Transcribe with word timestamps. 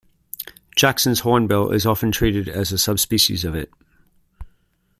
Jackson's 0.75 1.19
hornbill 1.19 1.69
is 1.71 1.85
often 1.85 2.11
treated 2.11 2.49
as 2.49 2.71
a 2.71 2.77
subspecies 2.79 3.45
of 3.45 3.53
it. 3.53 3.71